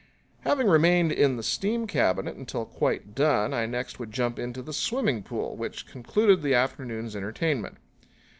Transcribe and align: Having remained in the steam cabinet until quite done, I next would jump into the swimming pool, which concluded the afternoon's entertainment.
Having 0.39 0.65
remained 0.65 1.11
in 1.11 1.37
the 1.37 1.43
steam 1.43 1.85
cabinet 1.85 2.35
until 2.35 2.65
quite 2.65 3.13
done, 3.13 3.53
I 3.53 3.67
next 3.67 3.99
would 3.99 4.11
jump 4.11 4.39
into 4.39 4.63
the 4.63 4.73
swimming 4.73 5.21
pool, 5.21 5.55
which 5.55 5.85
concluded 5.85 6.41
the 6.41 6.55
afternoon's 6.55 7.15
entertainment. 7.15 7.77